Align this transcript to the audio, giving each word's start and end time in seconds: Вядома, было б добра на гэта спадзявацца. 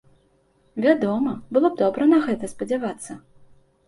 Вядома, 0.85 1.33
было 1.57 1.69
б 1.73 1.79
добра 1.81 2.07
на 2.13 2.19
гэта 2.23 2.49
спадзявацца. 2.53 3.11